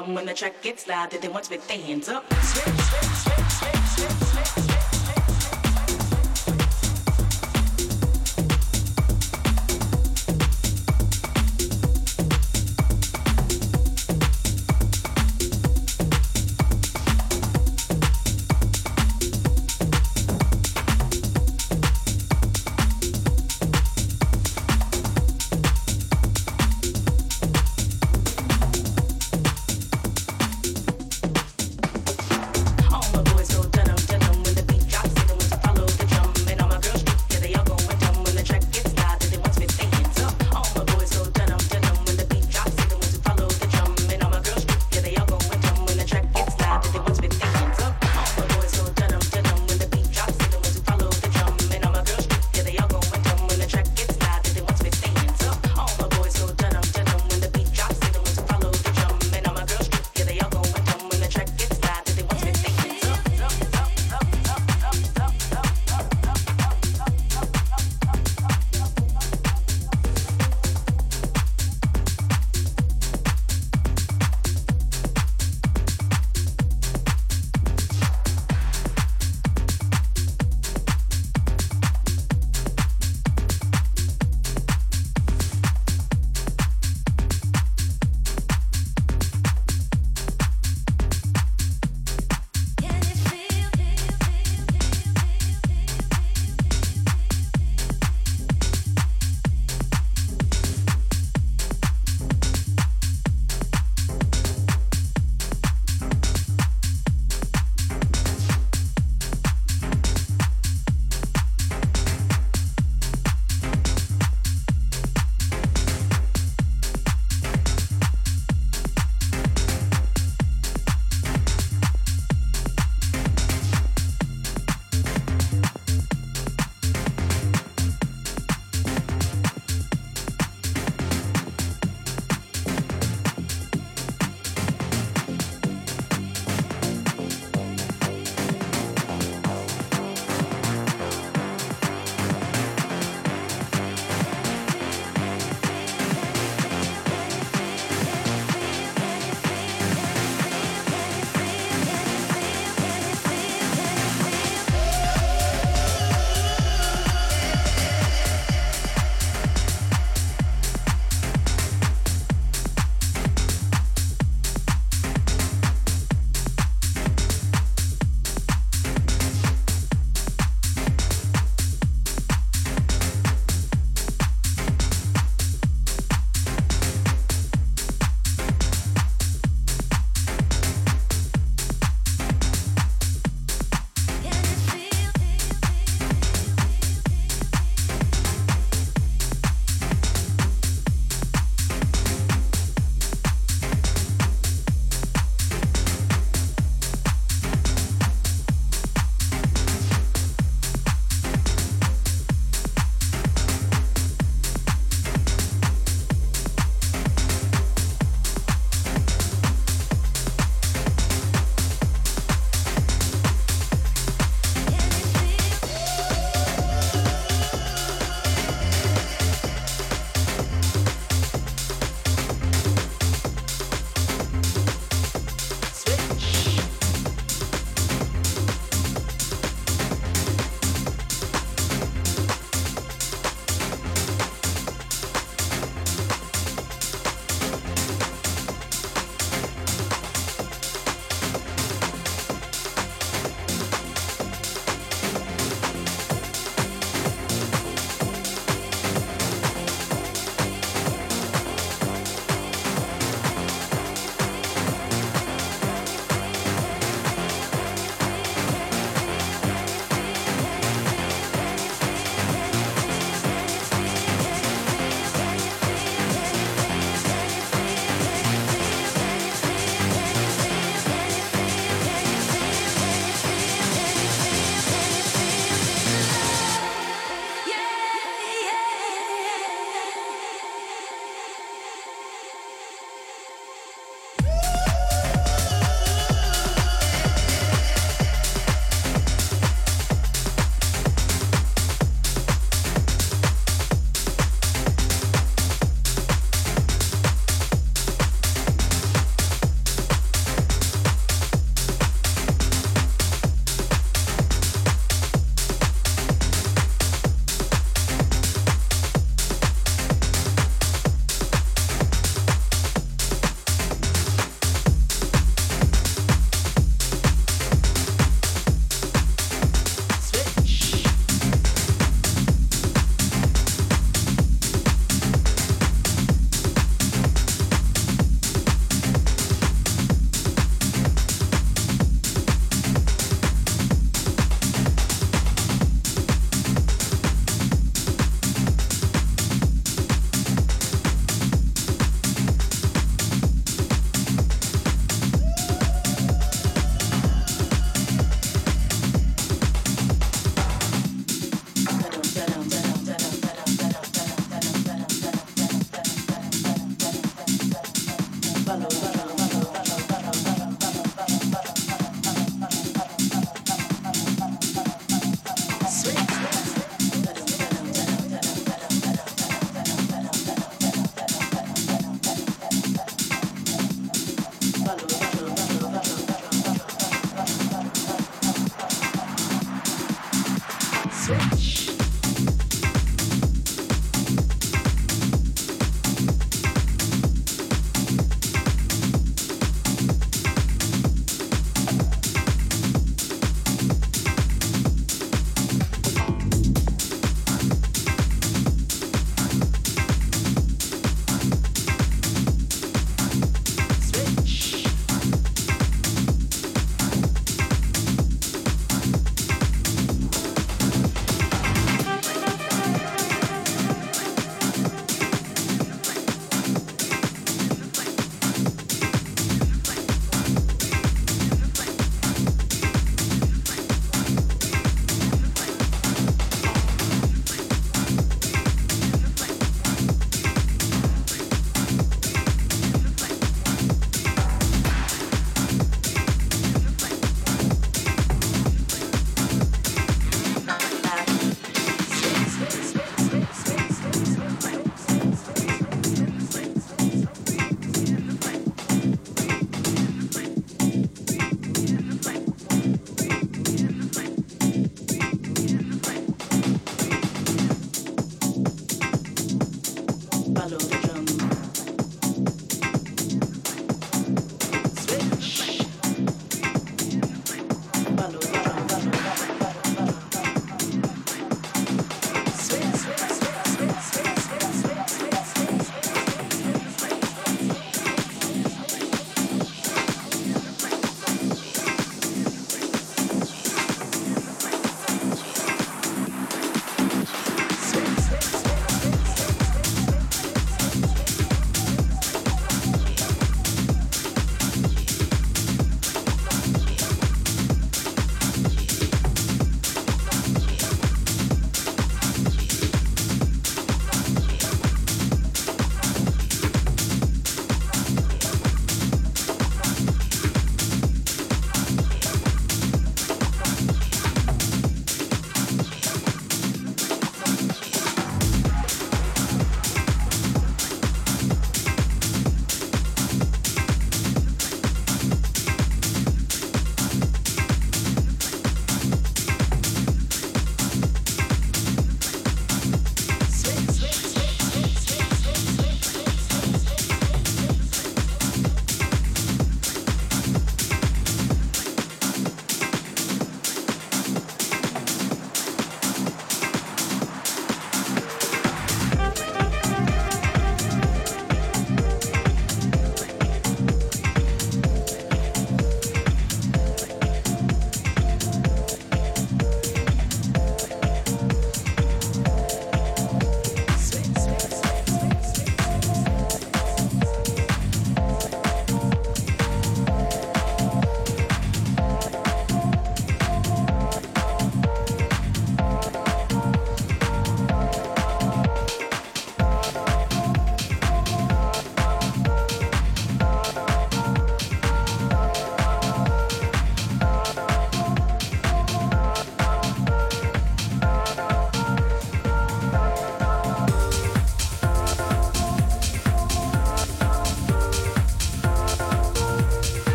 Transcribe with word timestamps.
When 0.00 0.24
the 0.24 0.32
track 0.32 0.62
gets 0.62 0.88
loud, 0.88 1.10
they 1.10 1.28
want 1.28 1.44
to 1.44 1.50
with 1.50 1.68
their 1.68 1.78
hands 1.78 2.08
up. 2.08 2.24
Switch, 2.42 2.64
switch, 2.64 3.04
switch, 3.06 3.31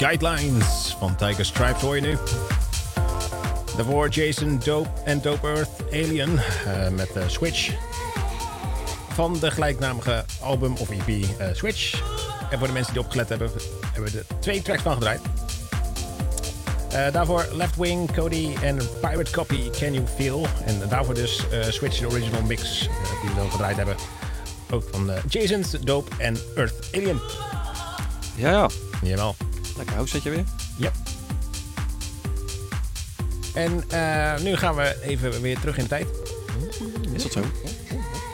Guidelines 0.00 0.96
van 0.98 1.16
Tiger 1.16 1.44
Stripes 1.44 1.82
hoor 1.82 1.94
je 1.94 2.00
nu. 2.00 2.16
Daarvoor 3.76 4.08
Jason 4.08 4.60
Dope 4.64 4.88
en 5.04 5.20
Dope 5.20 5.46
Earth 5.46 5.68
Alien 5.92 6.32
uh, 6.32 6.88
met 6.88 7.16
uh, 7.16 7.22
Switch. 7.26 7.70
Van 9.12 9.38
de 9.40 9.50
gelijknamige 9.50 10.24
album 10.40 10.76
of 10.76 10.90
EP 10.90 11.08
uh, 11.08 11.24
Switch. 11.52 12.02
En 12.50 12.58
voor 12.58 12.66
de 12.66 12.72
mensen 12.72 12.92
die 12.92 13.02
opgelet 13.02 13.28
hebben, 13.28 13.50
hebben 13.92 14.12
we 14.12 14.18
er 14.18 14.24
twee 14.40 14.62
tracks 14.62 14.82
van 14.82 14.92
gedraaid. 14.92 15.20
daarvoor 17.12 17.46
Left 17.52 17.76
Wing, 17.76 18.12
Cody 18.12 18.54
en 18.62 18.76
Pirate 19.00 19.30
Copy, 19.30 19.70
Can 19.70 19.92
You 19.92 20.06
Feel. 20.16 20.46
En 20.64 20.88
daarvoor 20.88 21.14
dus 21.14 21.42
Switch, 21.68 21.98
de 21.98 22.06
original 22.06 22.42
mix 22.42 22.78
die 23.22 23.30
we 23.34 23.50
gedraaid 23.50 23.76
hebben. 23.76 23.96
Ook 24.70 24.84
van 24.90 25.10
Jason's 25.28 25.70
Dope 25.70 26.10
en 26.18 26.36
Earth 26.56 26.88
Alien. 26.94 27.20
Ja, 28.36 28.50
ja. 28.50 28.68
Jawel. 29.02 29.36
Lekker 29.80 29.96
housetje 29.98 30.30
weer. 30.30 30.44
Ja. 30.76 30.90
En 33.54 33.84
uh, 33.92 34.44
nu 34.44 34.56
gaan 34.56 34.74
we 34.74 35.02
even 35.02 35.40
weer 35.40 35.60
terug 35.60 35.76
in 35.76 35.82
de 35.82 35.88
tijd. 35.88 36.06
Is 37.12 37.22
dat 37.22 37.32
zo? 37.32 37.42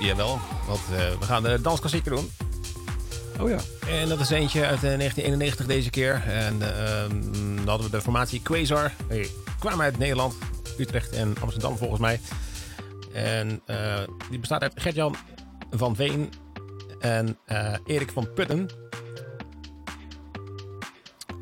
Jawel, 0.00 0.38
want 0.66 0.80
uh, 0.92 1.18
we 1.18 1.24
gaan 1.24 1.42
de 1.42 1.60
dansklassieker 1.60 2.10
doen. 2.10 2.30
Oh 3.40 3.48
ja. 3.48 3.58
En 3.88 4.08
dat 4.08 4.20
is 4.20 4.30
eentje 4.30 4.66
uit 4.66 4.80
1991 4.80 5.66
deze 5.66 5.90
keer. 5.90 6.22
En 6.26 6.54
uh, 6.54 6.68
dan 7.56 7.66
hadden 7.66 7.90
we 7.90 7.96
de 7.96 8.02
formatie 8.02 8.42
Quasar. 8.42 8.92
Die 9.08 9.30
kwamen 9.58 9.84
uit 9.84 9.98
Nederland, 9.98 10.34
Utrecht 10.78 11.10
en 11.10 11.34
Amsterdam 11.40 11.76
volgens 11.76 12.00
mij. 12.00 12.20
En 13.12 13.62
die 14.30 14.38
bestaat 14.38 14.62
uit 14.62 14.72
Gertjan 14.76 15.16
van 15.70 15.96
Veen 15.96 16.32
en 17.00 17.38
Erik 17.86 18.10
van 18.10 18.32
Putten. 18.34 18.85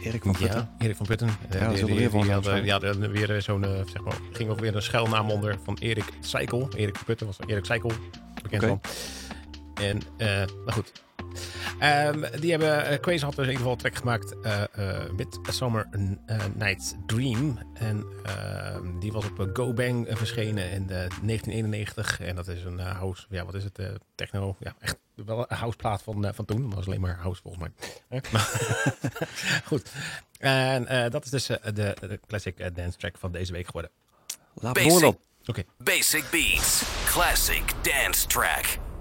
Erik 0.05 0.23
van 0.23 0.33
Putten. 0.33 0.69
Ja, 0.79 0.85
Erik 0.85 0.97
van 0.97 1.07
Putten. 1.07 1.29
Ja, 1.51 1.69
dat 1.69 1.73
is 1.73 1.83
weer 1.83 2.11
van 2.11 2.29
had, 2.29 2.45
ja, 2.65 2.79
weer 2.99 3.43
zo'n, 3.43 3.65
zeg 3.93 4.03
maar, 4.05 4.17
ging 4.33 4.51
ook 4.51 4.61
weer 4.61 4.77
een 4.77 4.83
schuilnaam 4.83 5.31
onder 5.31 5.59
van 5.65 5.77
Erik 5.81 6.05
Seikel. 6.21 6.69
Erik 6.77 6.97
van 6.97 7.05
Putten 7.05 7.27
was 7.27 7.37
Erik 7.47 7.65
Seikel, 7.65 7.93
bekend 8.43 8.63
okay. 8.63 8.69
van. 8.69 8.81
En, 9.85 10.01
uh, 10.19 10.27
nou 10.27 10.73
goed. 10.73 11.04
Um, 11.81 12.25
die 12.41 12.51
hebben, 12.51 12.93
uh, 12.93 12.99
Quaze 12.99 13.25
had 13.25 13.35
dus 13.35 13.47
in 13.47 13.53
ieder 13.53 13.57
geval 13.57 13.73
een 13.73 13.79
track 13.79 13.95
gemaakt, 13.97 14.35
uh, 14.43 14.63
uh, 14.79 15.11
Midsummer 15.17 15.89
Night's 16.55 16.95
Dream. 17.07 17.59
En 17.75 18.07
ehm, 18.25 18.99
die 18.99 19.13
was 19.13 19.25
op 19.25 19.49
Go 19.53 19.73
Bang 19.73 20.07
verschenen 20.11 20.71
in 20.71 20.87
1991. 20.87 22.21
En 22.21 22.37
dat 22.37 22.49
is 22.49 22.65
een 22.65 22.79
house, 22.79 23.27
ja 23.29 23.45
wat 23.45 23.55
is 23.55 23.65
het, 23.65 23.81
techno, 24.15 24.57
ja 24.59 24.75
echt 24.79 24.99
wel 25.15 25.47
een 25.49 25.57
houseplaat 25.57 26.03
van, 26.03 26.35
van 26.35 26.45
toen. 26.45 26.63
Dat 26.63 26.75
was 26.75 26.87
alleen 26.87 27.01
maar 27.01 27.17
house 27.17 27.43
volgens 27.43 27.63
mij. 28.09 28.21
Goed. 29.71 29.91
En 30.39 31.11
dat 31.11 31.25
is 31.25 31.31
dus 31.31 31.47
de, 31.47 31.61
de 31.73 32.21
classic 32.27 32.75
dance 32.75 32.99
track 32.99 33.19
van 33.19 33.33
deze 33.33 33.53
week 33.53 33.67
geworden. 33.67 33.91
Laat 34.55 34.79
Oké. 35.47 35.61
Okay. 35.61 35.67
Basic 35.79 36.25
Beats, 36.31 36.83
classic 37.05 37.73
dance 37.83 38.27
track. 38.27 38.94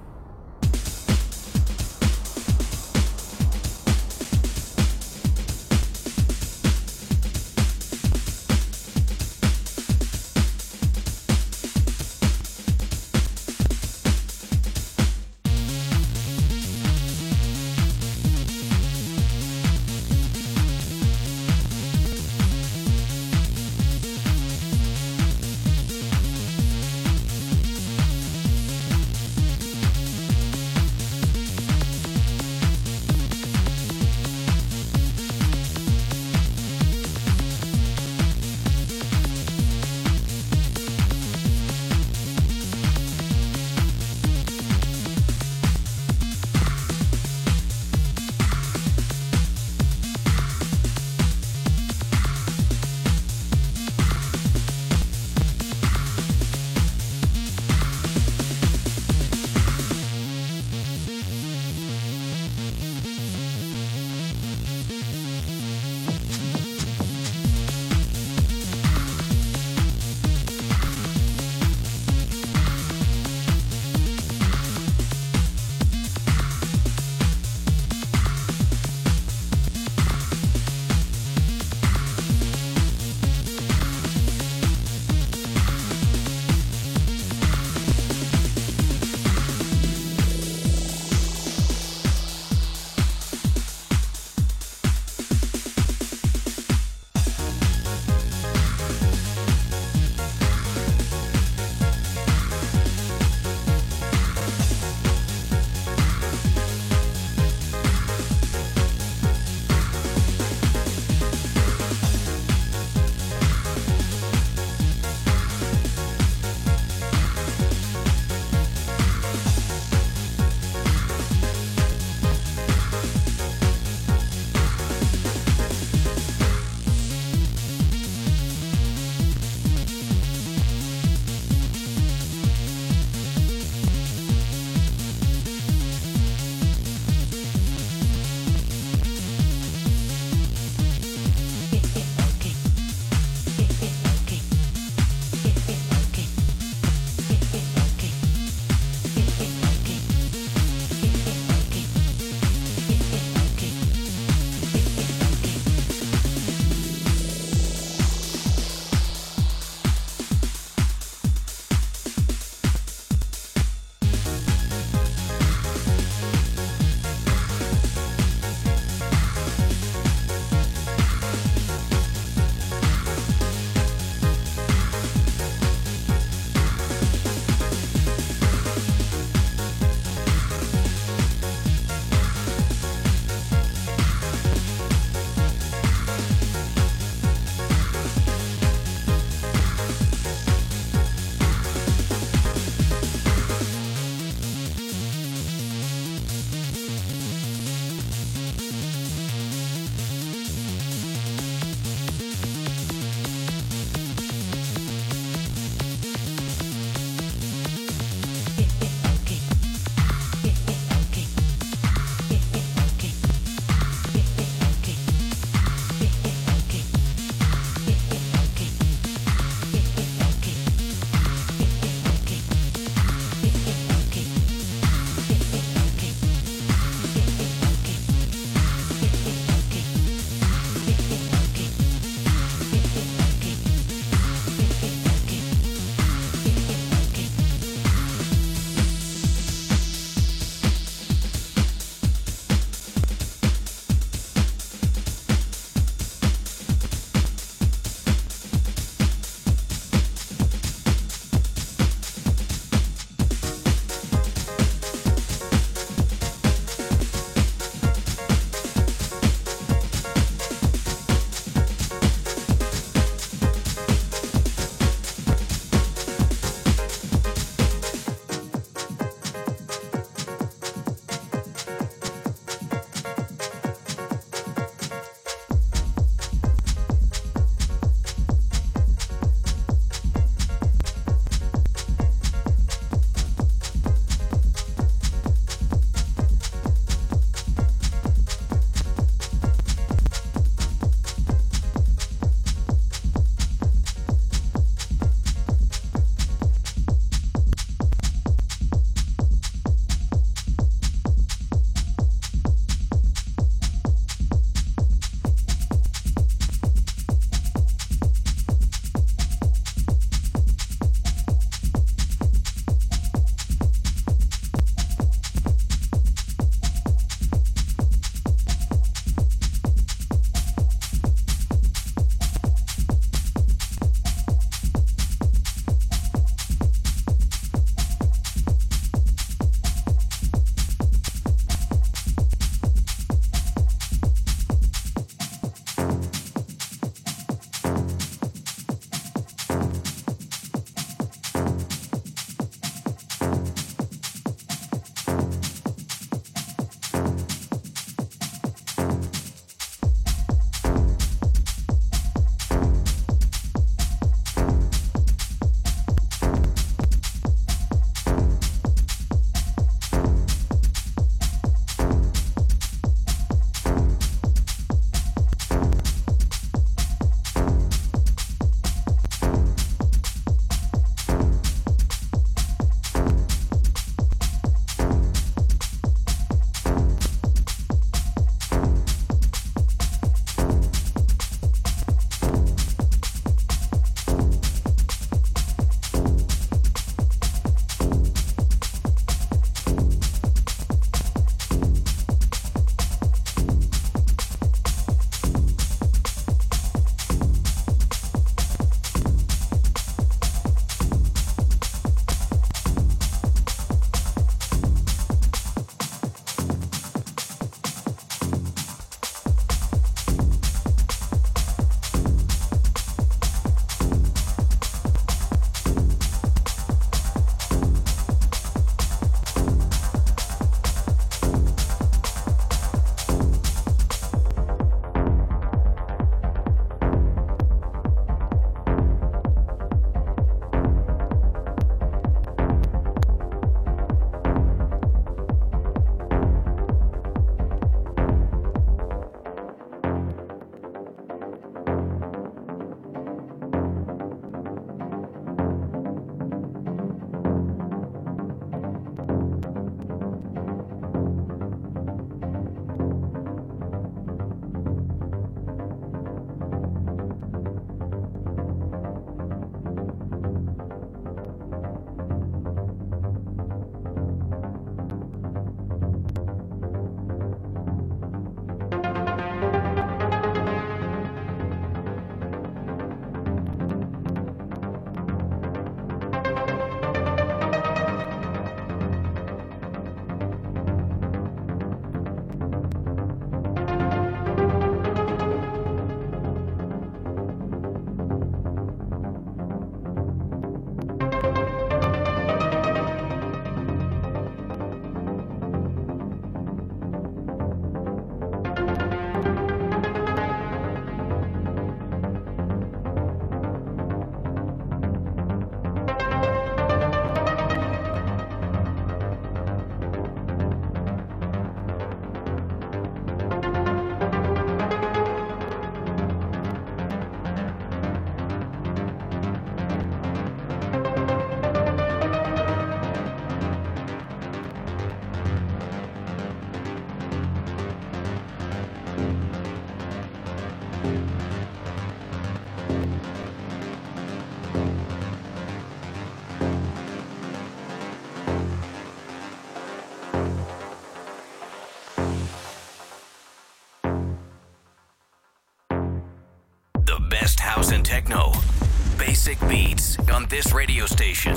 Beats 549.41 549.98
on 550.12 550.26
this 550.28 550.54
radio 550.54 550.86
station. 550.86 551.36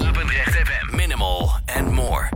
Minimal 0.92 1.50
and 1.68 1.92
more. 1.92 2.30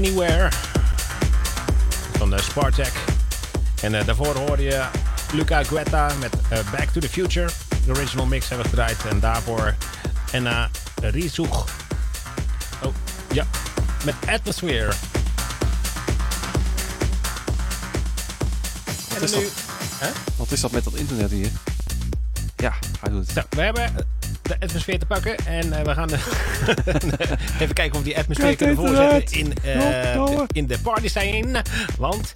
Anywhere. 0.00 0.48
Van 2.16 2.30
de 2.30 2.42
Spartak. 2.42 2.92
En 3.82 3.94
eh, 3.94 4.06
daarvoor 4.06 4.36
hoorde 4.36 4.62
je 4.62 4.84
Luca 5.32 5.64
Guetta 5.64 6.10
met 6.20 6.34
eh, 6.48 6.58
Back 6.70 6.88
to 6.88 7.00
the 7.00 7.08
Future. 7.08 7.48
De 7.84 7.90
original 7.90 8.26
mix 8.26 8.48
hebben 8.48 8.66
we 8.66 8.70
gedraaid. 8.70 9.04
En 9.04 9.20
daarvoor 9.20 9.74
Enna 10.30 10.70
Rizug. 11.02 11.64
Oh, 12.82 12.94
ja. 13.32 13.46
Met 14.04 14.14
Atmosphere. 14.26 14.92
En 19.14 19.22
is 19.22 19.34
nu... 19.34 19.42
dat? 19.42 20.12
Wat 20.36 20.50
is 20.52 20.60
dat 20.60 20.70
met 20.70 20.84
dat 20.84 20.94
internet 20.94 21.30
hier? 21.30 21.50
Ja, 22.56 22.72
hij 23.00 23.10
doet 23.10 23.34
het. 23.34 23.46
We 23.50 23.62
hebben 23.62 24.06
de 24.58 24.66
atmosfeer 24.66 24.98
te 24.98 25.06
pakken. 25.06 25.36
En 25.36 25.72
eh, 25.72 25.84
we 25.84 25.94
gaan 25.94 26.10
even 27.62 27.74
kijken 27.74 27.98
of 27.98 28.04
die 28.04 28.18
atmosfeer 28.18 28.56
kunnen 28.56 28.76
voorzetten 28.76 29.38
in, 29.38 29.54
eh, 29.62 30.14
Goddomme. 30.16 30.46
in 30.52 30.66
de 30.66 30.78
party 30.78 31.08
scene. 31.08 31.64
Want 31.98 32.32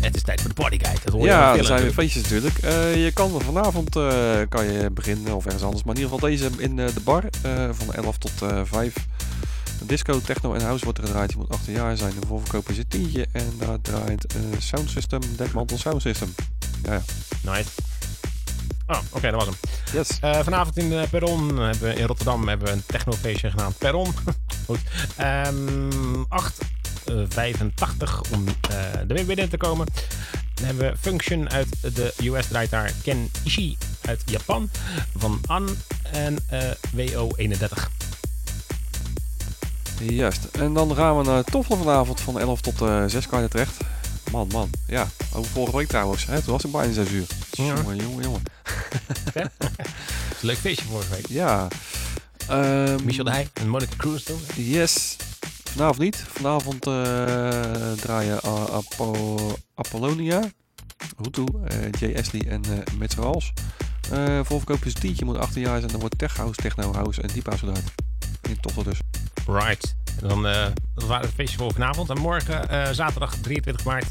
het 0.00 0.16
is 0.16 0.22
tijd 0.22 0.40
voor 0.40 0.48
de 0.48 0.54
partyguide. 0.54 1.00
Dat 1.04 1.12
hoor 1.12 1.22
je 1.22 1.28
Ja, 1.28 1.56
er 1.56 1.64
zijn 1.64 1.82
weer 1.82 1.92
feestjes 1.92 2.22
natuurlijk. 2.22 2.58
Eh, 2.58 3.04
je 3.04 3.12
kan 3.12 3.40
vanavond 3.40 3.90
kan 4.48 4.72
je 4.72 4.90
beginnen 4.92 5.36
of 5.36 5.44
ergens 5.44 5.62
anders. 5.62 5.84
Maar 5.84 5.94
in 5.94 6.00
ieder 6.00 6.14
geval 6.14 6.30
deze 6.30 6.50
in 6.58 6.76
de 6.76 6.92
bar 7.04 7.24
van 7.70 7.94
11 7.94 8.18
tot 8.18 8.42
eh 8.42 8.60
5. 8.64 8.94
Disco, 9.82 10.20
techno 10.20 10.54
en 10.54 10.62
house 10.62 10.84
wordt 10.84 10.98
er 10.98 11.06
gedraaid. 11.06 11.30
Je 11.30 11.36
moet 11.36 11.48
18 11.48 11.72
jaar 11.72 11.96
zijn. 11.96 12.12
De 12.20 12.26
voorverkoop 12.26 12.68
is 12.68 12.78
een 12.78 12.88
tientje. 12.88 13.26
En 13.32 13.52
daar 13.58 13.80
draait 13.80 14.34
Sound 14.58 14.90
System, 14.90 15.20
Dekmantel 15.36 15.78
Sound 15.78 16.02
System. 16.02 16.34
Ja, 16.82 16.92
ja. 16.92 17.02
Nice. 17.52 17.70
Oh, 18.86 18.98
oké, 19.10 19.30
dat 19.30 19.44
was 19.44 19.44
hem. 19.44 19.56
Yes. 19.92 20.18
Eh, 20.20 20.40
vanavond 20.40 20.76
in 20.76 21.08
Perron, 21.10 21.58
hebben 21.58 21.88
we, 21.88 21.94
in 21.94 22.06
Rotterdam, 22.06 22.48
hebben 22.48 22.66
we 22.66 22.72
een 22.72 22.82
technofeestje 22.86 23.50
genaamd 23.50 23.78
Perron. 23.78 24.14
Goed. 24.66 24.80
Ehm 25.16 26.22
8, 26.28 26.58
eh, 27.04 27.14
85 27.28 28.20
om 28.32 28.44
de 29.06 29.14
weer 29.14 29.26
binnen 29.26 29.48
te 29.48 29.56
komen. 29.56 29.86
Dan 30.54 30.66
hebben 30.66 30.90
we 30.90 30.98
Function 30.98 31.50
uit 31.50 31.94
de 31.94 32.14
US 32.22 32.46
draait 32.46 32.70
daar. 32.70 32.92
Ken 33.02 33.30
Ishii 33.44 33.78
uit 34.00 34.22
Japan. 34.24 34.70
Van 35.16 35.40
An 35.46 35.68
en 36.12 36.36
eh, 36.48 36.70
WO31. 36.96 37.90
Juist. 40.00 40.44
En 40.44 40.72
dan 40.72 40.94
gaan 40.94 41.18
we 41.18 41.24
naar 41.24 41.44
Toffelen 41.44 41.78
vanavond 41.78 42.20
van 42.20 42.40
11 42.40 42.60
tot 42.60 42.80
eh 42.80 43.04
6 43.06 43.26
kan 43.26 43.42
je 43.42 43.48
terecht. 43.48 43.76
Man, 44.30 44.48
man. 44.52 44.70
Ja, 44.86 45.08
over 45.34 45.50
vorige 45.50 45.76
week 45.76 45.88
trouwens. 45.88 46.26
Hè? 46.26 46.42
Toen 46.42 46.52
was 46.52 46.64
ik 46.64 46.72
bijna 46.72 46.92
6 46.92 47.10
uur. 47.10 47.26
Ja. 47.50 47.64
Jongen, 47.64 47.96
jongen, 47.96 48.22
jongen. 48.22 48.42
Leuk 50.40 50.56
feestje 50.56 50.84
vorige 50.86 51.10
week. 51.10 51.26
Ja. 51.26 51.68
Ehm, 52.48 53.04
Michel 53.04 53.24
de 53.24 53.30
Heij 53.30 53.48
en 53.52 53.68
Monica 53.68 53.96
Cruz 53.96 54.22
toen. 54.22 54.40
Yes. 54.54 55.16
Vanavond 55.64 55.98
niet. 55.98 56.16
Vanavond 56.16 56.86
eh 56.86 57.92
draaien 57.92 58.40
uh, 58.44 58.64
Apo 58.70 59.36
Apollonia, 59.74 60.40
Hutu, 61.22 61.44
eh 61.68 61.90
Jay 61.98 62.16
Ashley 62.18 62.46
en 62.48 62.62
eh 62.64 62.94
Mets 62.98 63.14
Rals. 63.14 63.52
Eh 64.10 64.40
voorverkoop 64.42 64.84
is 64.84 64.94
een 64.94 65.00
tientje, 65.00 65.24
moet 65.24 65.38
18 65.38 65.62
jaar 65.62 65.78
zijn. 65.78 65.90
Dan 65.90 66.00
wordt 66.00 66.18
Tech 66.18 66.36
House, 66.36 66.60
Techno 66.62 66.92
House 66.92 67.22
en 67.22 67.28
Deep 67.32 67.46
House 67.46 67.66
gedraaid. 67.66 67.92
In 68.48 68.60
Toffel 68.60 68.82
dus. 68.82 68.98
Right. 69.46 69.94
En 70.22 70.28
dan, 70.28 70.46
eh 70.46 70.66
dat 70.94 71.04
waren 71.04 71.26
het 71.26 71.34
feestje 71.34 71.58
voor 71.58 71.72
vanavond. 71.72 72.10
En 72.10 72.18
morgen, 72.18 72.68
eh, 72.68 72.88
zaterdag 72.92 73.34
23 73.40 73.84
maart, 73.84 74.06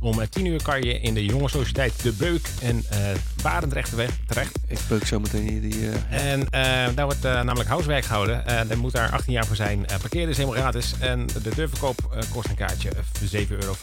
om 0.00 0.20
eh, 0.20 0.26
10 0.28 0.46
uur 0.46 0.62
kan 0.62 0.82
je 0.82 1.00
in 1.00 1.14
de 1.14 1.24
jonge 1.24 1.48
sociëteit 1.48 2.02
De 2.02 2.12
Beuk 2.12 2.48
en 2.62 2.84
eh 2.88 2.98
Barendrecht 3.42 3.90
terecht. 4.26 4.58
Ik 4.66 4.78
beuk 4.88 5.06
zo 5.06 5.20
meteen 5.20 5.48
hier 5.48 5.60
die... 5.60 5.90
eh, 5.90 6.32
En 6.32 6.50
eh, 6.50 6.94
daar 6.94 7.04
wordt 7.04 7.24
eh, 7.24 7.32
namelijk 7.42 7.68
housewerk 7.68 8.04
gehouden. 8.04 8.46
En 8.46 8.70
er 8.70 8.78
moet 8.78 8.92
daar 8.92 9.10
18 9.10 9.32
jaar 9.32 9.46
voor 9.46 9.56
zijn. 9.56 9.86
Eh 9.86 9.98
parkeren 9.98 10.28
is 10.28 10.36
helemaal 10.36 10.58
gratis. 10.60 10.94
En 10.98 11.26
de 11.42 11.54
deurverkoop 11.54 12.08
eh, 12.14 12.22
kost 12.32 12.48
een 12.48 12.54
kaartje 12.54 12.90
eh, 13.32 13.42
7,50 13.42 13.48
euro. 13.48 13.74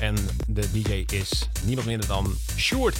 En 0.00 0.14
de 0.46 0.70
DJ 0.72 1.04
is 1.14 1.48
niemand 1.64 1.86
minder 1.86 2.06
dan 2.08 2.34
Sjoerd. 2.56 2.96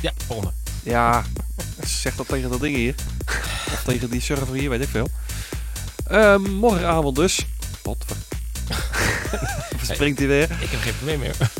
Ja, 0.00 0.12
volgende. 0.26 0.52
Ja, 0.82 1.24
zeg 2.02 2.14
dat 2.16 2.28
tegen 2.28 2.50
dat 2.50 2.60
ding 2.60 2.76
hier. 2.76 2.94
Of 3.72 3.82
tegen 3.84 4.10
die 4.10 4.20
server 4.20 4.54
hier, 4.54 4.70
weet 4.70 4.82
ik 4.82 4.88
veel. 4.88 5.08
Ehm, 6.06 6.50
morgenavond 6.50 7.16
dus. 7.16 7.46
Wat? 7.82 8.04
Springt 9.92 10.18
hij 10.18 10.28
weer? 10.28 10.42
Ik 10.42 10.70
heb 10.70 10.80
geen 10.80 10.96
probleem 10.96 11.18
meer. 11.18 11.36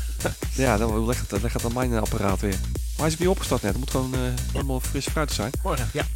Ja, 0.54 0.76
dan 0.76 1.06
legt 1.06 1.30
het, 1.30 1.42
legt 1.42 1.54
het 1.54 1.64
aan 1.64 1.72
mijn 1.72 1.98
apparaat 1.98 2.40
weer. 2.40 2.56
Maar 2.60 2.96
hij 2.96 3.06
is 3.06 3.18
niet 3.18 3.28
opgestart 3.28 3.62
net. 3.62 3.70
Het 3.70 3.80
moet 3.80 3.90
gewoon 3.90 4.14
eh, 4.14 4.20
helemaal 4.52 4.80
fris 4.80 5.06
fruitig 5.06 5.34
zijn. 5.34 5.50
Morgen, 5.62 5.88
ja. 5.92 6.06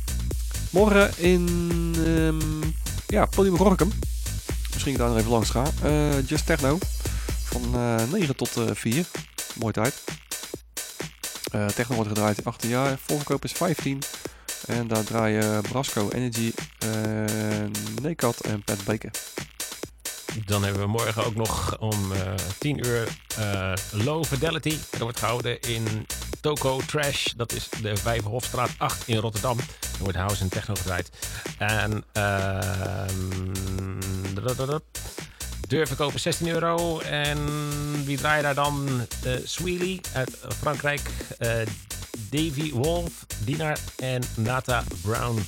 Morgen 0.70 1.10
in 1.16 1.94
ehm 2.06 2.70
ja, 3.06 3.26
Podium 3.26 3.56
Gorkum. 3.56 3.92
Misschien 4.72 4.96
daar 4.96 5.08
nog 5.08 5.18
even 5.18 5.30
langs 5.30 5.50
gaan. 5.50 5.72
Eh, 5.82 6.28
Just 6.28 6.46
Techno. 6.46 6.78
Van 7.44 7.62
eh 7.74 8.12
9 8.12 8.36
tot 8.36 8.56
eh 8.56 8.64
4. 8.72 9.04
Mooi 9.54 9.72
tijd. 9.72 9.94
Techno 11.74 11.94
wordt 11.94 12.10
gedraaid 12.10 12.38
in 12.38 12.44
18 12.44 12.70
jaar. 12.70 12.98
Voorverkoop 13.06 13.44
is 13.44 13.52
15. 13.52 14.02
En 14.66 14.86
daar 14.88 15.04
draaien 15.04 15.62
Brasco, 15.62 16.10
Energy, 16.10 16.52
eh 16.78 16.88
Nekat 18.02 18.40
en 18.40 18.62
Pat 18.64 18.84
Baker. 18.84 19.10
Dan 20.44 20.62
hebben 20.64 20.82
we 20.82 20.88
morgen 20.88 21.24
ook 21.24 21.34
nog 21.34 21.78
om 21.78 22.12
eh 22.12 22.18
10 22.58 22.86
uur 22.86 23.08
eh, 23.36 23.72
Low 23.92 24.24
Fidelity. 24.24 24.76
Dat 24.90 25.00
wordt 25.00 25.18
gehouden 25.18 25.60
in 25.60 26.06
Toko 26.40 26.80
Trash. 26.86 27.26
Dat 27.36 27.52
is 27.52 27.68
de 27.82 27.96
Vijverhofstraat 27.96 28.70
8 28.78 29.02
in 29.08 29.16
Rotterdam. 29.16 29.58
Er 29.58 30.02
wordt 30.02 30.16
house 30.16 30.42
en 30.42 30.48
techno 30.48 30.74
gedraaid. 30.74 31.10
En 31.58 32.04
dadadadad. 34.34 34.82
deurverkoop 35.68 36.14
is 36.14 36.22
16 36.22 36.48
euro. 36.48 36.98
En 36.98 37.38
wie 38.04 38.16
draait 38.16 38.42
daar 38.42 38.54
dan? 38.54 39.06
Eh 39.24 39.32
Sweely 39.44 40.00
uit 40.14 40.38
Frankrijk. 40.60 41.00
eh, 41.38 41.50
Davy 42.30 42.72
Wolf, 42.72 43.26
Dinar 43.44 43.78
en 43.96 44.22
Nata 44.36 44.84
Brown. 45.02 45.38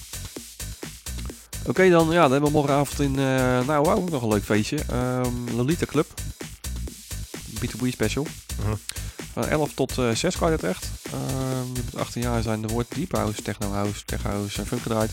Oké 1.67 1.89
dan, 1.91 2.11
ja, 2.11 2.23
dan 2.23 2.31
hebben 2.31 2.51
we 2.51 2.57
morgenavond 2.57 3.01
in, 3.01 3.19
eh 3.19 3.67
nou 3.67 3.87
ook 3.89 4.11
nog 4.11 4.23
een 4.23 4.29
leuk 4.29 4.45
feestje. 4.45 4.79
Ehm, 4.91 5.55
Lolita 5.57 5.87
Club. 5.87 6.07
B2B 7.61 7.89
special. 7.91 8.27
Mhm. 8.63 8.75
Van 9.33 9.49
11 9.49 9.75
tot 9.75 9.99
eh 9.99 10.11
6 10.11 10.37
kan 10.37 10.51
je 10.51 10.59
terecht. 10.59 10.89
Ehm, 11.13 11.75
je 11.75 11.83
moet 11.85 12.01
18 12.01 12.23
jaar 12.23 12.43
zijn. 12.43 12.63
Er 12.63 12.69
wordt 12.69 12.95
Deep 12.95 13.13
House, 13.13 13.43
Techno 13.43 13.71
House, 13.71 14.05
Tech 14.05 14.23
House 14.23 14.61
en 14.61 14.67
Funk 14.67 14.83
gedraaid. 14.83 15.11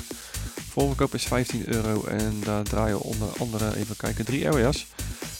Voorverkoop 0.70 1.14
is 1.14 1.24
15 1.24 1.74
euro 1.74 2.04
en 2.04 2.42
daar 2.44 2.64
draaien 2.64 3.00
onder 3.00 3.28
andere, 3.40 3.76
even 3.76 3.96
kijken, 3.98 4.26
drie 4.26 4.50
areas. 4.50 4.88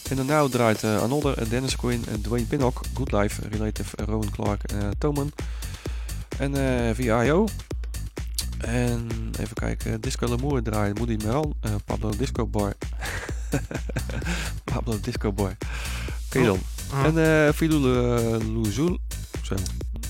En 0.10 0.16
daarna 0.16 0.48
draait 0.48 0.84
eh 0.84 1.02
Another, 1.02 1.50
Dennis 1.50 1.76
Quinn, 1.76 2.06
Dwayne 2.22 2.46
Pinnock, 2.46 2.82
Good 2.94 3.12
Life, 3.12 3.42
Relative, 3.50 4.04
Rowan 4.06 4.32
Clark 4.32 4.64
en 4.64 4.94
Toman. 4.98 5.32
En 6.38 6.56
eh 6.56 6.96
VIO. 6.96 7.48
En 8.60 9.32
even 9.40 9.54
kijken, 9.54 10.02
Disco 10.02 10.28
Lamour 10.28 10.62
draait 10.62 10.98
Moody 10.98 11.16
Meran, 11.24 11.56
eh, 11.62 11.72
Pablo 11.86 12.10
Disco 12.18 12.48
Boy. 12.48 12.74
Pablo 14.74 15.00
Disco 15.00 15.34
Boy. 15.34 15.58
Oké 16.26 16.44
dan. 16.46 16.60
Mhm. 16.92 17.18
En 17.18 17.54
Filou 17.54 17.80
Luzul, 18.62 19.00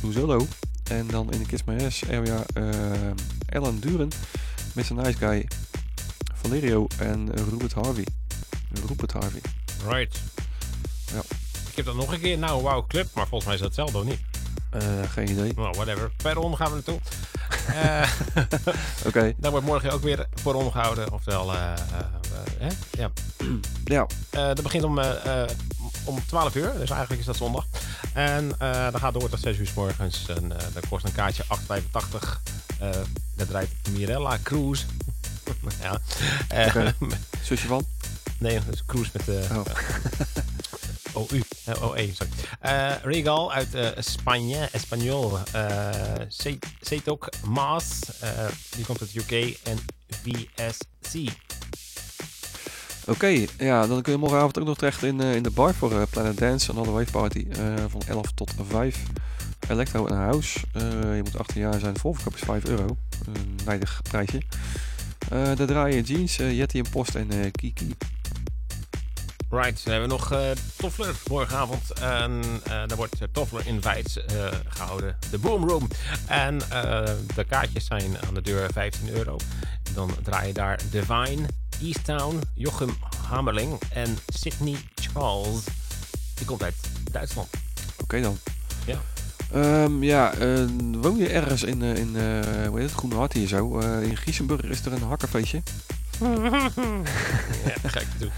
Luzolo. 0.02 0.48
En 0.84 1.08
dan 1.08 1.32
in 1.32 1.40
de 1.40 1.46
Kiss 1.46 1.64
My 1.64 1.86
Ass 1.86 2.04
area 2.10 2.46
Ellen 3.46 3.80
Duren, 3.80 4.10
Mr. 4.74 4.94
Nice 4.94 5.18
Guy, 5.18 5.48
Valerio 6.34 6.88
en 7.00 7.32
Rupert 7.50 7.74
Harvey. 7.74 8.06
Rupert 8.88 9.12
Harvey. 9.12 9.42
Right. 9.88 10.20
Ja. 11.14 11.22
Ik 11.70 11.76
heb 11.76 11.86
dat 11.86 11.96
nog 11.96 12.14
een 12.14 12.20
keer. 12.20 12.38
Nou, 12.38 12.62
wow, 12.62 12.88
club. 12.88 13.08
Maar 13.14 13.28
volgens 13.28 13.46
mij 13.46 13.54
is 13.54 13.60
dat 13.60 13.76
hetzelfde, 13.76 13.98
of 13.98 14.06
niet? 14.06 14.35
Eh, 14.76 15.12
geen 15.12 15.30
idee. 15.30 15.54
Nou, 15.56 15.76
whatever. 15.76 16.12
Perron 16.18 16.58
gaan 16.58 16.68
we 16.68 16.74
naartoe. 16.74 17.00
Eh 17.66 18.10
Oké. 19.06 19.34
daar 19.38 19.52
wordt 19.52 19.66
morgen 19.66 19.92
ook 19.92 20.02
weer 20.02 20.28
Perron 20.44 20.72
gehouden. 20.72 21.12
Oftewel, 21.12 21.54
eh, 21.54 21.72
eh, 21.72 21.78
hè? 22.58 22.68
ja. 22.92 23.12
Ja. 23.86 24.08
Dat 24.30 24.62
begint 24.62 24.84
om, 24.84 25.00
om 26.04 26.26
12 26.28 26.56
uur. 26.56 26.72
Dus 26.78 26.90
eigenlijk 26.90 27.20
is 27.20 27.26
dat 27.26 27.36
zondag. 27.36 27.66
En 28.14 28.50
dan 28.92 29.00
gaat 29.00 29.14
door 29.14 29.30
tot 29.30 29.40
6 29.40 29.58
uur 29.58 29.68
's 29.68 29.74
morgens. 29.74 30.26
En 30.28 30.50
dat 30.74 30.88
kost 30.90 31.06
een 31.06 31.12
kaartje 31.12 31.44
8,85. 31.44 32.42
Eh 32.80 32.90
dat 33.36 33.48
draait 33.48 33.70
Mirella 33.92 34.38
Cruz. 34.44 34.86
ja. 35.84 36.00
Zusje 37.44 37.68
van? 37.68 37.86
Nee, 38.38 38.60
dat 38.66 38.74
is 38.74 38.86
Cruise 38.86 39.12
met 39.14 39.26
de 39.26 39.48
Oh. 39.52 39.66
OU. 41.16 41.42
Eh, 41.66 41.84
OE, 41.84 42.10
sorry. 42.14 42.32
Eh, 42.60 42.92
Regal 43.04 43.54
uit 43.54 43.74
eh, 43.74 43.88
Spanje, 43.98 44.70
Espanol. 44.72 45.40
Uh, 45.56 45.90
Zetok 46.82 47.30
Maas, 47.48 48.00
die 48.76 48.86
komt 48.86 49.02
uit 49.02 49.16
UK. 49.16 49.58
En 49.64 49.78
VSC. 50.10 51.32
Oké, 53.08 53.46
ja, 53.58 53.88
dan 53.88 54.02
kun 54.02 54.12
je 54.12 54.18
morgenavond 54.18 54.60
ook 54.60 54.66
nog 54.66 54.78
terecht 54.78 55.04
in, 55.04 55.22
in 55.22 55.44
de 55.44 55.50
bar 55.50 55.74
voor 55.74 56.08
Planet 56.08 56.38
Dance, 56.38 56.72
Another 56.72 56.94
Wave 56.94 57.12
Party, 57.12 57.48
van 57.88 58.02
11 58.08 58.32
tot 58.32 58.52
5. 58.70 58.98
Electro 59.70 60.08
en 60.08 60.16
House. 60.16 60.60
Je 60.74 61.22
moet 61.24 61.38
18 61.38 61.62
jaar 61.62 61.80
zijn. 61.80 61.98
Voorverkoop 61.98 62.36
is 62.36 62.42
5 62.42 62.66
euro. 62.66 62.98
Een 63.26 63.60
nijdig 63.66 64.02
prijsje. 64.10 64.42
Uh, 65.34 65.56
daar 65.56 65.68
draaien 65.68 66.04
jeans, 66.04 66.40
uh, 66.40 66.58
Yeti 66.58 66.80
en 66.80 66.90
Post 66.90 67.16
en 67.16 67.34
uh, 67.34 67.52
Kiki. 67.52 67.96
Right, 69.50 69.84
dan 69.84 69.94
hebben 69.94 70.10
we 70.10 70.16
nog 70.16 70.32
uh, 70.32 70.40
Toffler 70.76 71.16
morgenavond. 71.30 71.92
En 71.94 72.42
daar 72.64 72.96
wordt 72.96 73.18
Toffler 73.32 73.68
Invites 73.68 74.18
gehouden. 74.68 75.16
De 75.30 75.38
Boom 75.38 75.70
Room. 75.70 75.88
En 76.28 76.58
de 77.36 77.46
kaartjes 77.48 77.86
zijn 77.86 78.18
aan 78.28 78.34
de 78.34 78.42
deur 78.42 78.70
15 78.74 79.10
euro. 79.10 79.38
Dan 79.94 80.12
draai 80.24 80.48
je 80.48 80.54
daar 80.54 80.80
Divine, 80.92 81.48
Easttown, 81.82 82.42
Jochem 82.54 82.98
Hamerling 83.28 83.80
en 83.94 84.18
Sydney 84.28 84.76
Charles. 84.96 85.64
Die 86.36 86.46
komt 86.46 86.64
uit 86.64 86.76
Duitsland. 87.12 87.50
Oké 87.94 88.04
okay 88.04 88.22
dan. 88.22 88.38
Ja. 88.86 89.02
Um, 89.56 90.04
ja, 90.04 90.38
uh, 90.38 90.66
woon 91.02 91.18
je 91.18 91.28
ergens 91.28 91.64
in, 91.64 91.82
uh, 91.82 91.96
in 91.96 92.16
uh, 92.16 92.68
hoe 92.68 92.80
heet 92.80 92.90
het, 92.90 92.98
Groene 92.98 93.16
Hart 93.16 93.34
hier 93.34 93.48
zo? 93.48 93.80
in 93.80 94.18
Giesenburg 94.18 94.64
is 94.64 94.86
er 94.86 94.94
een 94.94 95.02
hakkerfeestje. 95.02 95.62
ja, 97.66 97.90
ga 97.90 98.00
ik 98.00 98.08
doen. 98.18 98.32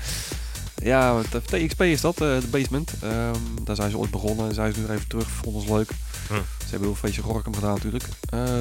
Ja, 0.83 1.21
TXP 1.45 1.81
is 1.81 2.01
dat, 2.01 2.17
de 2.17 2.47
basement. 2.49 2.93
Um, 3.03 3.63
daar 3.63 3.75
zijn 3.75 3.91
ze 3.91 3.97
ooit 3.97 4.11
begonnen 4.11 4.47
en 4.47 4.53
zijn 4.53 4.73
ze 4.73 4.79
nu 4.79 4.87
even 4.87 5.07
terug. 5.07 5.27
Vonden 5.29 5.61
ons 5.61 5.69
leuk. 5.69 5.89
Hm. 6.27 6.33
Ze 6.33 6.69
hebben 6.69 6.87
heel 6.87 6.95
veel 6.95 7.09
feestje 7.09 7.21
Rockham 7.21 7.53
gedaan 7.53 7.73
natuurlijk. 7.73 8.03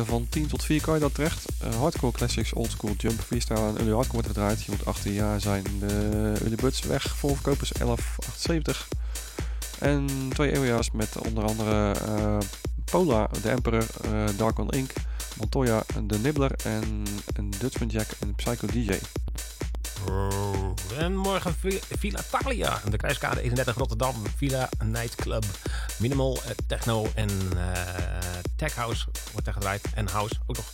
van 0.05 0.27
10 0.29 0.47
tot 0.47 0.65
4 0.65 0.81
kan 0.81 0.95
je 0.95 1.01
dat 1.01 1.15
terecht. 1.15 1.45
hardcore 1.79 2.13
classics, 2.13 2.53
oldschool, 2.53 2.95
jump, 2.97 3.21
freestyle 3.21 3.59
en 3.59 3.77
early 3.77 3.93
hardcore 3.93 4.13
wordt 4.13 4.27
gedraaid. 4.27 4.63
Je 4.63 4.71
moet 4.71 4.87
18 4.87 5.13
jaar 5.13 5.41
zijn. 5.41 5.65
De 5.79 6.33
early 6.41 6.57
buds 6.57 6.81
weg, 6.81 7.17
voorverkopers 7.17 7.73
11,78. 7.73 8.89
En 9.79 10.07
twee 10.29 10.53
eeuwjaars 10.53 10.91
met 10.91 11.19
onder 11.27 11.45
andere 11.45 11.95
Pola, 12.85 13.29
de 13.43 13.51
Emperor, 13.51 13.87
Dark 14.37 14.59
on 14.59 14.71
Ink, 14.71 14.91
Montoya, 15.39 15.83
de 16.03 16.19
Nibbler 16.19 16.53
en 16.65 17.03
een 17.33 17.53
Dutchman 17.59 17.89
Jack 17.89 18.07
en 18.21 18.35
Psycho 18.35 18.67
DJ. 18.67 18.99
En 20.99 21.17
morgen 21.17 21.55
Villa 21.99 22.21
Thalia, 22.31 22.81
de 22.91 22.97
Kruiskade 22.97 23.41
31 23.41 23.77
Rotterdam, 23.77 24.15
Villa 24.37 24.69
Nightclub, 24.85 25.45
Minimal 25.99 26.39
uh, 26.45 26.51
Techno 26.67 27.07
en 27.15 27.31
uh, 27.55 27.73
Tech 28.57 28.75
House 28.75 29.07
wordt 29.33 29.47
er 29.47 29.53
gedraaid. 29.53 29.83
En 29.95 30.09
House 30.09 30.35
ook 30.47 30.57
nog. 30.57 30.73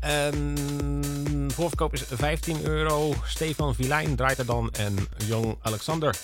En 0.00 1.50
voorverkoop 1.54 1.92
is 1.92 2.02
15 2.10 2.64
euro. 2.64 3.14
Stefan 3.24 3.74
Vilijn 3.74 4.16
draait 4.16 4.38
er 4.38 4.46
dan 4.46 4.72
en 4.72 4.96
Jong 5.16 5.56
Alexander. 5.62 6.16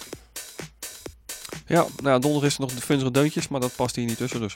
Ja, 1.66 1.86
nou, 2.02 2.20
donderdag 2.20 2.50
is 2.50 2.54
er 2.54 2.60
nog 2.60 2.74
de 2.74 2.80
funzige 2.80 3.10
deuntjes, 3.10 3.48
maar 3.48 3.60
dat 3.60 3.76
past 3.76 3.96
hier 3.96 4.06
niet 4.06 4.16
tussen 4.16 4.40
dus. 4.40 4.54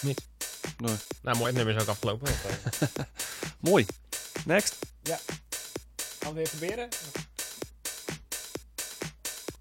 Niet? 0.00 0.28
Nee. 0.76 0.94
Nou, 1.22 1.36
mooi. 1.36 1.46
Het 1.46 1.56
nummer 1.56 1.74
is 1.74 1.82
ook 1.82 1.88
afgelopen. 1.88 2.32
mooi. 3.70 3.86
Next. 4.44 4.78
Ja. 5.02 5.18
Gaan 6.20 6.34
we 6.34 6.38
weer 6.38 6.48
proberen? 6.48 6.88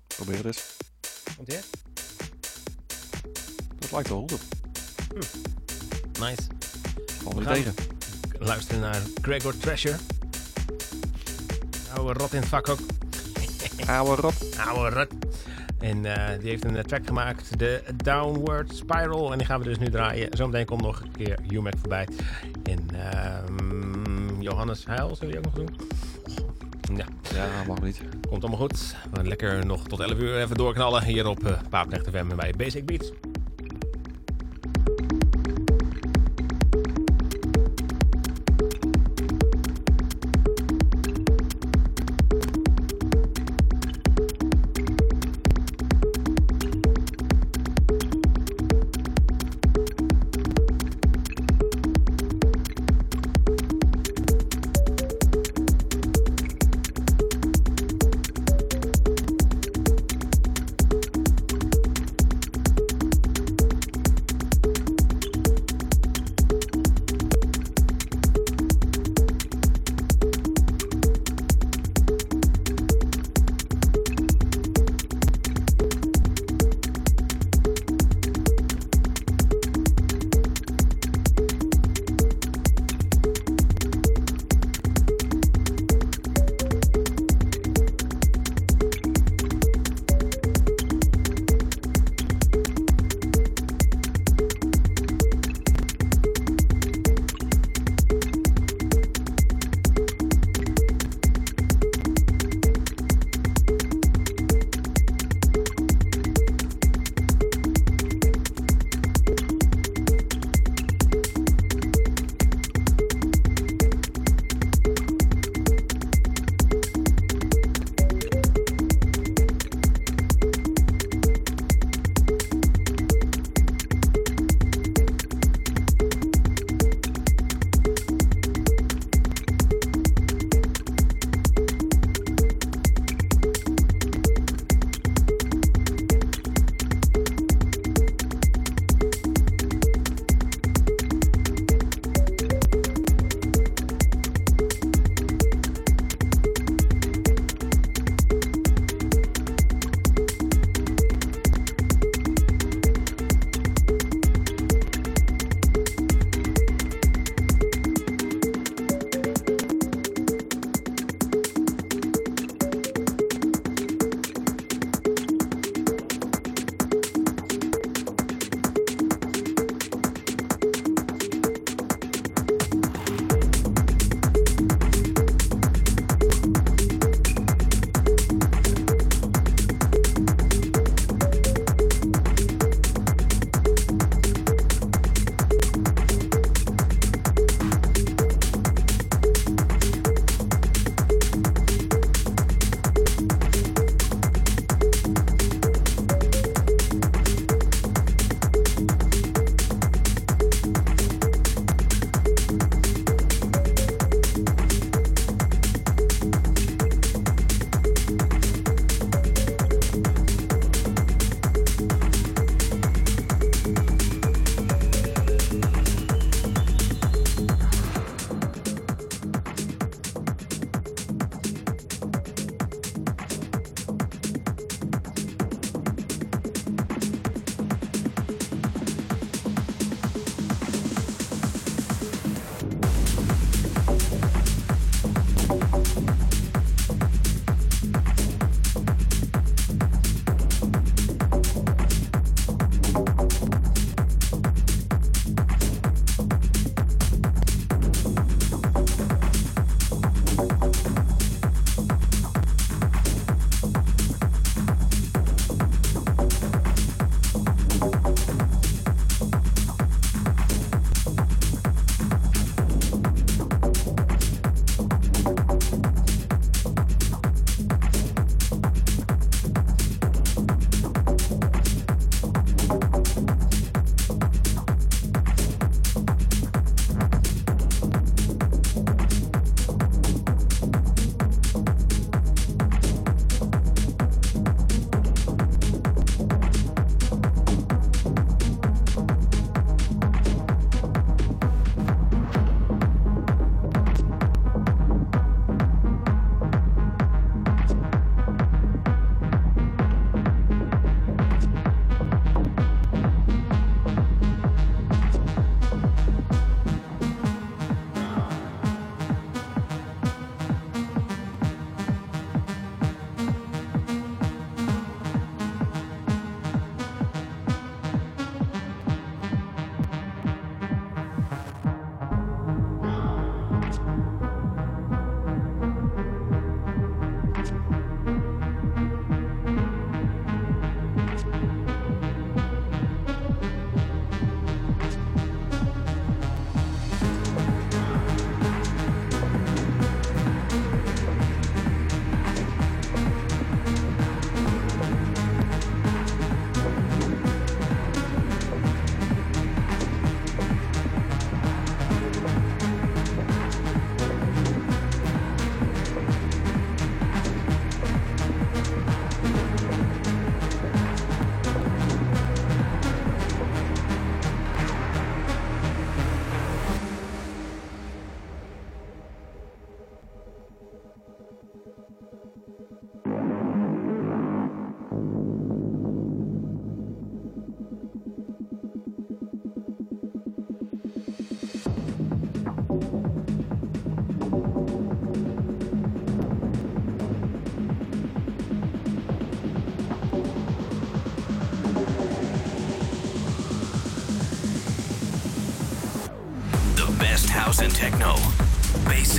Probeer 0.08 0.36
het 0.36 0.46
eens. 0.46 0.64
Komt 1.36 1.48
hier? 1.48 1.64
Dat 3.80 3.92
lijkt 3.92 4.10
wel 4.10 4.28
goed. 4.30 4.42
Hm. 5.10 6.22
Nice. 6.22 6.42
Vallen 7.24 7.44
we 7.44 7.54
tegen. 7.54 7.74
Luisteren 8.40 8.82
naar 8.82 9.02
Gregor 9.22 9.58
Treasure. 9.58 9.98
Oude 11.96 12.20
rot 12.20 12.34
in 12.34 12.40
het 12.40 12.50
vak 12.50 12.70
ook. 12.70 12.80
Oude 13.88 14.22
rot. 14.22 14.58
Oude 14.58 14.96
rot. 14.96 15.12
En 15.80 16.04
uh, 16.04 16.28
die 16.40 16.50
heeft 16.50 16.66
een 16.66 16.84
track 16.84 17.06
gemaakt, 17.08 17.60
de 17.60 17.84
Downward 17.96 18.76
Spiral. 18.76 19.32
En 19.32 19.38
die 19.38 19.48
gaan 19.48 19.60
we 19.60 19.66
dus 19.66 19.78
nu 19.78 19.90
draaien. 19.90 20.38
Zometeen 20.38 20.66
komt 20.66 20.82
nog 20.82 21.02
een 21.02 21.12
keer 21.12 21.40
UMAC 21.50 21.74
voorbij. 21.80 22.08
En 22.64 22.88
uh, 22.94 24.40
Johannes 24.40 24.86
Heil, 24.86 25.16
zullen 25.16 25.36
we 25.36 25.42
die 25.42 25.50
ook 25.50 25.56
nog 25.56 25.66
doen? 25.66 25.90
Ja, 26.98 27.06
ja 27.34 27.64
mag 27.68 27.82
niet. 27.82 28.02
Komt 28.30 28.42
allemaal 28.42 28.60
goed. 28.60 28.96
We 29.12 29.24
lekker 29.24 29.66
nog 29.66 29.88
tot 29.88 30.00
11 30.00 30.18
uur 30.18 30.38
even 30.42 30.56
doorknallen 30.58 31.04
hier 31.04 31.28
op 31.28 31.44
uh, 31.44 31.52
Paapnecht 31.70 32.10
FM 32.10 32.36
bij 32.36 32.54
Basic 32.58 32.86
Beats. 32.86 33.12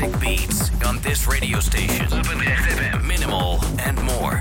Beats 0.00 0.70
on 0.86 0.98
this 1.00 1.26
radio 1.26 1.60
station. 1.60 2.06
Minimal 3.06 3.60
and 3.80 4.02
more. 4.02 4.39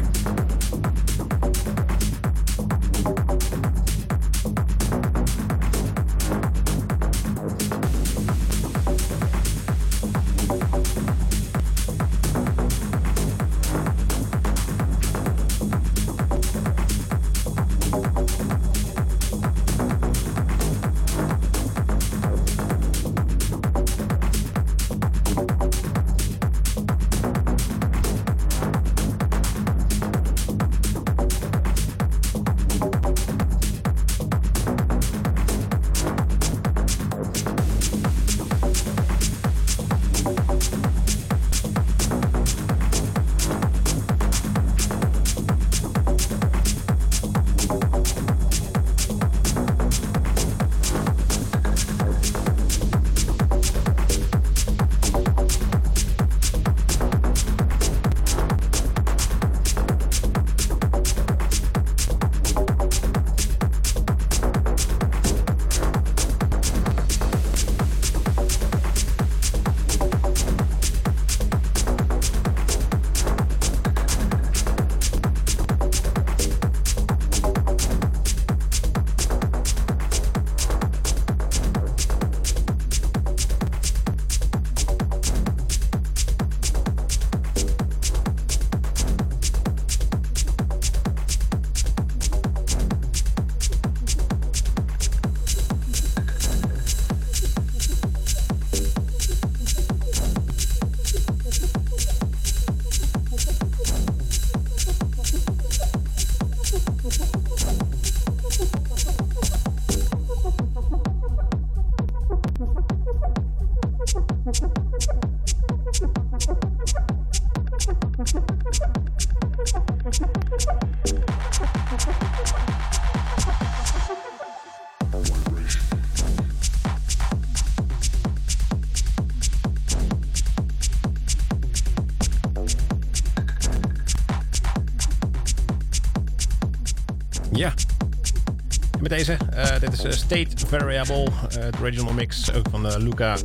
Deze, 139.37 139.51
eh, 139.51 139.79
dit 139.79 139.93
is 139.93 140.03
eh, 140.03 140.11
State 140.11 140.67
Variable, 140.67 141.23
eh, 141.23 141.63
het 141.63 141.79
original 141.79 142.13
mix 142.13 142.53
ook 142.53 142.65
van 142.69 142.97
Luca 142.97 143.37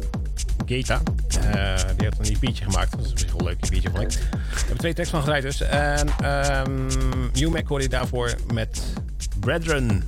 Geta. 0.66 1.01
Die 1.97 2.07
heeft 2.09 2.18
een 2.18 2.37
EP'tje 2.41 2.64
gemaakt. 2.64 2.91
Dat 2.91 3.12
is 3.14 3.22
een 3.22 3.45
leuk 3.45 3.57
EP'tje, 3.61 3.91
vond 3.91 4.03
ik. 4.03 4.11
We 4.30 4.57
hebben 4.57 4.76
twee 4.76 4.95
tracks 4.95 5.11
van 5.11 5.20
gedraaid 5.20 5.43
dus. 5.43 5.61
En 5.61 6.09
um, 6.68 6.89
UMAC 7.39 7.66
hoorde 7.66 7.85
je 7.85 7.91
daarvoor 7.91 8.35
met 8.53 8.82
Brethren. 9.41 10.03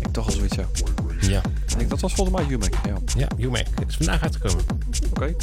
Ik 0.00 0.12
toch 0.12 0.26
al 0.26 0.32
zoiets, 0.32 0.56
ja. 0.56 0.64
Ja, 1.20 1.42
Ik 1.66 1.78
denk, 1.78 1.90
dat 1.90 2.00
was 2.00 2.14
volgens 2.14 2.36
mij 2.36 2.46
Humac. 2.46 2.74
Ja. 2.86 2.96
ja 3.16 3.28
UMAC. 3.38 3.66
Het 3.74 3.88
is 3.88 3.96
vandaag 3.96 4.22
uitgekomen. 4.22 4.64
Oké. 5.10 5.34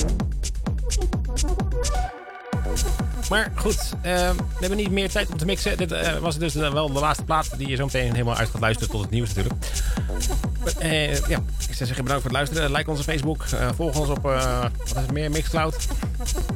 Maar 3.30 3.52
goed, 3.56 3.94
eh, 4.02 4.14
we 4.30 4.60
hebben 4.60 4.78
niet 4.78 4.92
meer 4.92 5.10
tijd 5.10 5.30
om 5.30 5.38
te 5.38 5.46
mixen. 5.46 5.78
Dit 5.78 5.92
eh, 5.92 6.18
was 6.18 6.38
dus 6.38 6.56
eh, 6.56 6.74
wel 6.74 6.94
de 6.94 7.00
laatste 7.00 7.24
plaat 7.24 7.58
die 7.58 7.68
je 7.68 7.76
zo 7.76 7.86
meteen 7.86 8.12
helemaal 8.12 8.36
uit 8.36 8.50
gaat 8.50 8.62
luisteren 8.62 8.92
tot 8.92 9.02
het 9.02 9.10
nieuws 9.10 9.34
natuurlijk. 9.34 9.64
Ja, 11.28 11.38
ik 11.68 11.74
zou 11.74 11.86
zeggen 11.86 12.04
bedankt 12.04 12.22
voor 12.22 12.32
het 12.32 12.32
luisteren. 12.32 12.72
Like 12.72 12.90
onze 12.90 13.04
Facebook. 13.04 13.44
eh, 13.44 13.70
volg 13.76 14.00
ons 14.00 14.10
op, 14.10 14.22
wat 14.22 14.72
is 14.86 14.92
het 14.94 15.12
meer, 15.12 15.32
Mixcloud. 15.32 15.88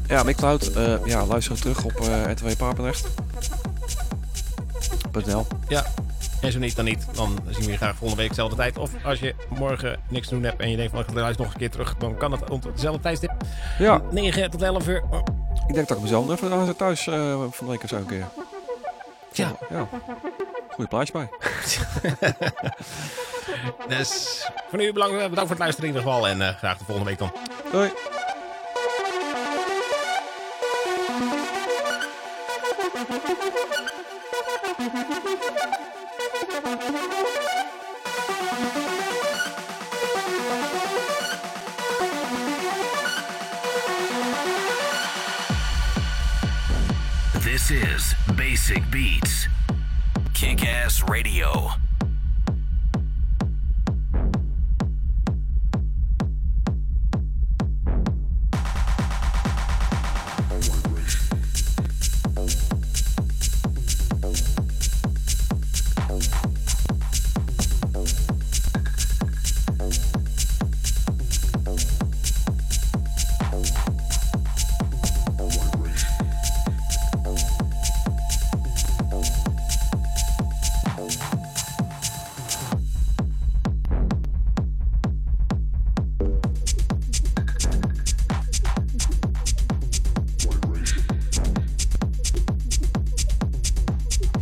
Ja, 0.07 0.24
Mixcloud. 0.24 0.72
ja, 1.05 1.26
luister 1.26 1.59
terug 1.59 1.84
op 1.84 2.01
uh, 2.01 2.32
RTW 2.32 2.47
Papendrecht. 2.57 3.07
.nl. 5.26 5.47
Ja, 5.68 5.86
en 6.41 6.51
zo 6.51 6.59
niet, 6.59 6.76
dan 6.76 6.86
niet. 6.86 7.05
Dan 7.11 7.39
zien 7.49 7.65
we 7.65 7.72
je 7.72 7.78
graag 7.78 7.95
volgende 7.95 8.22
week 8.22 8.30
dezelfde 8.30 8.55
tijd. 8.55 8.78
Of 8.78 8.91
als 9.03 9.20
je 9.20 9.36
morgen 9.49 9.99
niks 10.09 10.28
te 10.28 10.34
doen 10.34 10.43
hebt 10.43 10.61
en 10.61 10.70
je 10.70 10.76
denkt 10.76 10.91
van 10.91 11.01
ik 11.01 11.13
luister 11.13 11.43
nog 11.43 11.53
een 11.53 11.59
keer 11.59 11.72
terug, 11.72 11.95
dan 11.97 12.18
kan 12.18 12.32
het 12.32 12.49
op 12.49 12.72
dezelfde 12.76 13.01
tijdstip. 13.01 13.32
Ja, 13.80 14.01
9 14.11 14.51
tot 14.51 14.61
11 14.61 14.88
uur. 14.88 15.03
Ik 15.68 15.74
denk 15.74 15.88
dat 15.88 15.97
ik 15.97 16.03
mezelf 16.03 16.30
even 16.30 16.76
thuis 16.76 17.05
uh, 17.05 17.15
van 17.49 17.65
de 17.65 17.72
week 17.72 17.84
of 17.84 17.89
zo 17.89 17.95
een 17.95 18.05
keer. 18.05 18.28
Ja. 19.32 19.51
ja. 19.70 19.88
Goeie 20.70 20.89
plaatje 20.89 21.13
bij. 21.13 21.30
dus 23.97 24.41
voor 24.70 24.80
nu 24.80 24.93
bedankt, 24.93 25.15
bedankt 25.15 25.39
voor 25.39 25.49
het 25.49 25.59
luisteren 25.59 25.89
in 25.89 25.95
ieder 25.95 26.11
geval. 26.11 26.28
En 26.28 26.39
uh, 26.39 26.47
graag 26.47 26.78
de 26.78 26.86
volgende 26.86 27.09
week 27.09 27.20
dan. 27.20 27.32
Doei. 27.72 27.91